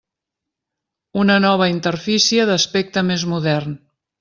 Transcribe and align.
Una 1.23 1.35
nova 1.45 1.67
interfície 1.73 2.49
d'aspecte 2.51 3.07
més 3.13 3.29
modern. 3.37 3.79